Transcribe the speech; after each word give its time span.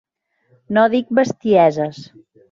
No 0.77 0.85
dic 0.93 1.11
bestieses. 1.19 2.01